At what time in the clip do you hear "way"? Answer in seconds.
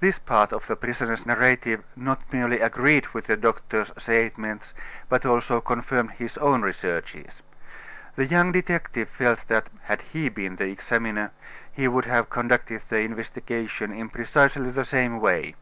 15.20-15.54